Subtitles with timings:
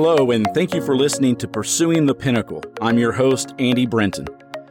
[0.00, 2.62] Hello, and thank you for listening to Pursuing the Pinnacle.
[2.80, 4.28] I'm your host, Andy Brenton.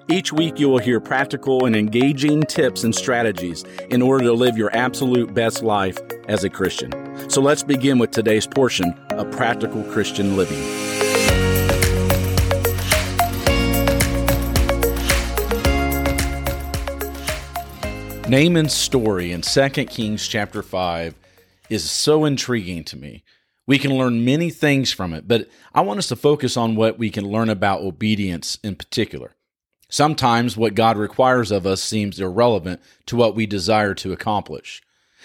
[0.09, 4.57] Each week, you will hear practical and engaging tips and strategies in order to live
[4.57, 5.97] your absolute best life
[6.29, 7.29] as a Christian.
[7.29, 10.63] So let's begin with today's portion of Practical Christian Living.
[18.29, 21.15] Naaman's story in 2 Kings chapter 5
[21.69, 23.25] is so intriguing to me.
[23.67, 26.97] We can learn many things from it, but I want us to focus on what
[26.97, 29.35] we can learn about obedience in particular.
[29.89, 34.81] Sometimes what God requires of us seems irrelevant to what we desire to accomplish.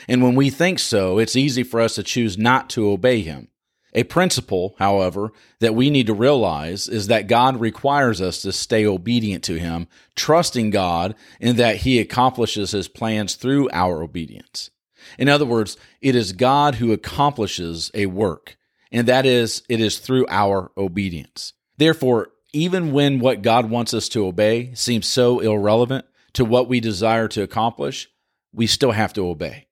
[0.08, 3.48] And when we think so, it's easy for us to choose not to obey Him.
[3.94, 8.86] A principle, however, that we need to realize is that God requires us to stay
[8.86, 9.86] obedient to Him,
[10.16, 14.70] trusting God in that He accomplishes His plans through our obedience.
[15.18, 18.56] In other words, it is God who accomplishes a work,
[18.90, 21.52] and that is, it is through our obedience.
[21.78, 26.80] Therefore, even when what God wants us to obey seems so irrelevant to what we
[26.80, 28.08] desire to accomplish,
[28.52, 29.66] we still have to obey.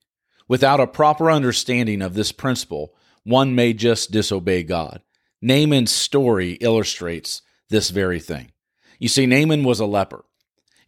[0.48, 5.02] Without a proper understanding of this principle, one may just disobey God.
[5.42, 8.52] Naaman's story illustrates this very thing.
[8.98, 10.24] You see, Naaman was a leper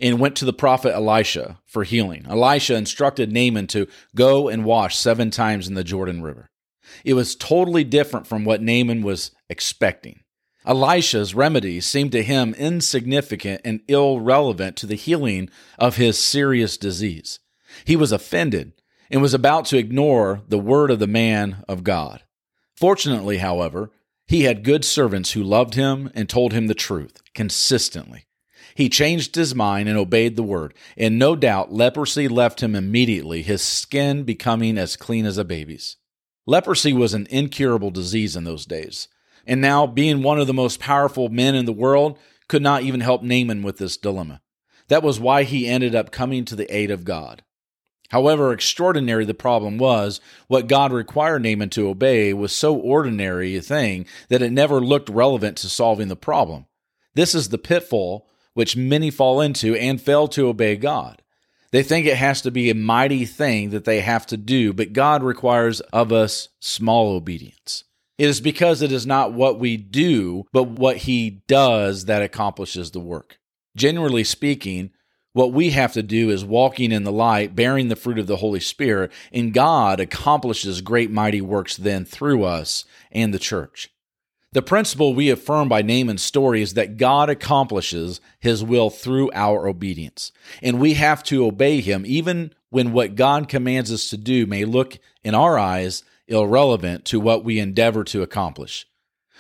[0.03, 2.27] and went to the prophet Elisha for healing.
[2.29, 3.87] Elisha instructed Naaman to
[4.17, 6.51] go and wash seven times in the Jordan River.
[7.05, 10.21] It was totally different from what Naaman was expecting.
[10.67, 17.39] Elisha's remedy seemed to him insignificant and irrelevant to the healing of his serious disease.
[17.85, 18.73] He was offended
[19.11, 22.23] and was about to ignore the word of the man of God.
[22.75, 23.91] Fortunately, however,
[24.27, 28.25] he had good servants who loved him and told him the truth consistently.
[28.75, 33.43] He changed his mind and obeyed the word, and no doubt leprosy left him immediately,
[33.43, 35.97] his skin becoming as clean as a baby's.
[36.47, 39.09] Leprosy was an incurable disease in those days,
[39.47, 43.01] and now, being one of the most powerful men in the world, could not even
[43.01, 44.41] help Naaman with this dilemma.
[44.89, 47.43] That was why he ended up coming to the aid of God.
[48.11, 53.63] However extraordinary the problem was, what God required Naaman to obey was so ordinary a
[53.63, 56.67] thing that it never looked relevant to solving the problem.
[57.15, 61.23] This is the pitfall which many fall into and fail to obey God.
[61.71, 64.93] They think it has to be a mighty thing that they have to do, but
[64.93, 67.85] God requires of us small obedience.
[68.19, 72.91] It is because it is not what we do, but what He does that accomplishes
[72.91, 73.39] the work.
[73.75, 74.91] Generally speaking,
[75.33, 78.37] what we have to do is walking in the light, bearing the fruit of the
[78.37, 83.89] Holy Spirit, and God accomplishes great mighty works then through us and the church.
[84.53, 89.67] The principle we affirm by Naaman story is that God accomplishes his will through our
[89.67, 90.31] obedience.
[90.63, 94.67] And we have to obey him even when what God commands us to do may
[94.67, 98.87] look, in our eyes, irrelevant to what we endeavor to accomplish.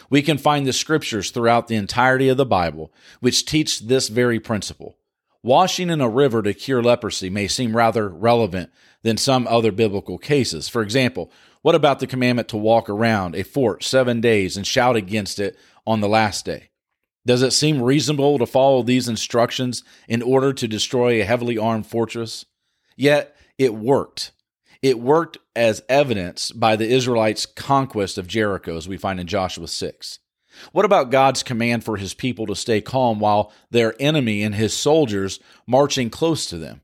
[0.08, 4.40] We can find the scriptures throughout the entirety of the Bible which teach this very
[4.40, 4.96] principle.
[5.42, 8.70] Washing in a river to cure leprosy may seem rather relevant
[9.02, 10.68] than some other biblical cases.
[10.68, 11.30] For example,
[11.62, 15.56] what about the commandment to walk around a fort seven days and shout against it
[15.86, 16.70] on the last day?
[17.24, 21.86] Does it seem reasonable to follow these instructions in order to destroy a heavily armed
[21.86, 22.44] fortress?
[22.96, 24.32] Yet it worked.
[24.82, 29.68] It worked as evidenced by the Israelites' conquest of Jericho, as we find in Joshua
[29.68, 30.18] 6.
[30.72, 34.76] What about God's command for his people to stay calm while their enemy and his
[34.76, 36.81] soldiers marching close to them?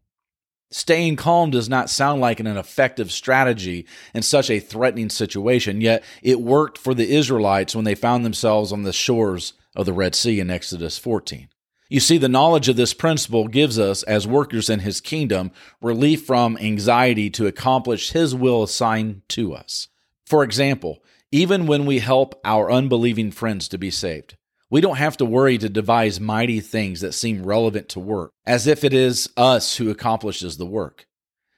[0.70, 6.04] Staying calm does not sound like an effective strategy in such a threatening situation, yet
[6.22, 10.14] it worked for the Israelites when they found themselves on the shores of the Red
[10.14, 11.48] Sea in Exodus 14.
[11.88, 16.26] You see, the knowledge of this principle gives us, as workers in His kingdom, relief
[16.26, 19.88] from anxiety to accomplish His will assigned to us.
[20.26, 21.02] For example,
[21.32, 24.36] even when we help our unbelieving friends to be saved,
[24.70, 28.66] we don't have to worry to devise mighty things that seem relevant to work, as
[28.66, 31.06] if it is us who accomplishes the work.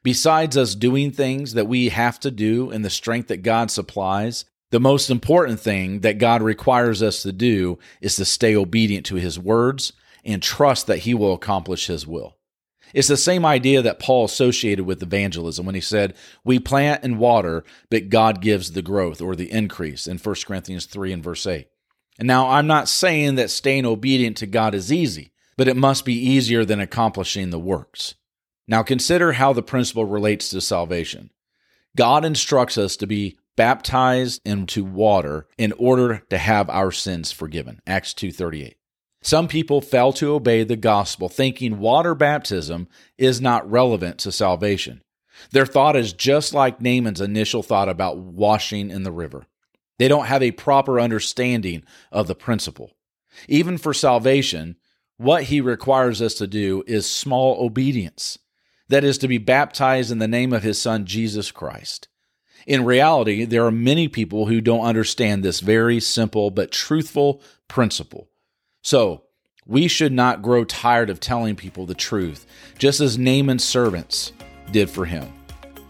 [0.02, 4.44] Besides us doing things that we have to do in the strength that God supplies,
[4.70, 9.16] the most important thing that God requires us to do is to stay obedient to
[9.16, 9.92] His words
[10.24, 12.36] and trust that He will accomplish His will.
[12.94, 16.14] It's the same idea that Paul associated with evangelism when he said,
[16.44, 20.86] We plant and water, but God gives the growth or the increase in 1 Corinthians
[20.86, 21.68] 3 and verse 8.
[22.18, 26.04] And now I'm not saying that staying obedient to God is easy, but it must
[26.04, 28.14] be easier than accomplishing the works.
[28.68, 31.30] Now consider how the principle relates to salvation.
[31.96, 37.80] God instructs us to be baptized into water in order to have our sins forgiven.
[37.86, 38.76] Acts 2:38.
[39.22, 45.02] Some people fail to obey the gospel thinking water baptism is not relevant to salvation.
[45.50, 49.46] Their thought is just like Naaman's initial thought about washing in the river.
[50.00, 52.92] They don't have a proper understanding of the principle.
[53.48, 54.76] Even for salvation,
[55.18, 58.38] what he requires us to do is small obedience.
[58.88, 62.08] That is to be baptized in the name of his son, Jesus Christ.
[62.66, 68.30] In reality, there are many people who don't understand this very simple but truthful principle.
[68.80, 69.24] So,
[69.66, 72.46] we should not grow tired of telling people the truth,
[72.78, 74.32] just as Naaman's servants
[74.72, 75.30] did for him.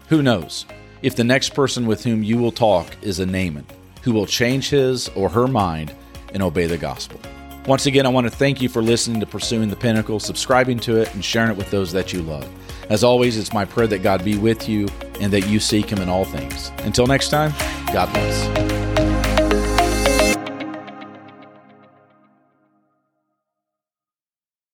[0.09, 0.65] Who knows
[1.01, 3.65] if the next person with whom you will talk is a Naaman
[4.01, 5.93] who will change his or her mind
[6.33, 7.19] and obey the gospel.
[7.67, 10.99] Once again, I want to thank you for listening to Pursuing the Pinnacle, subscribing to
[10.99, 12.49] it, and sharing it with those that you love.
[12.89, 14.87] As always, it's my prayer that God be with you
[15.19, 16.71] and that you seek Him in all things.
[16.79, 17.51] Until next time,
[17.93, 18.70] God bless.